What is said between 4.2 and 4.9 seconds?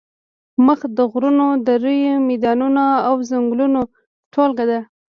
ټولګه ده.